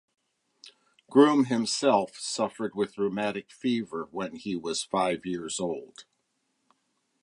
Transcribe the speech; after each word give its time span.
Groom 1.11 1.45
himself 1.45 2.17
suffered 2.17 2.73
with 2.73 2.97
rheumatic 2.97 3.51
fever 3.51 4.07
when 4.09 4.35
he 4.37 4.55
was 4.55 4.81
five 4.81 5.27
years 5.27 5.59
old. 5.59 6.05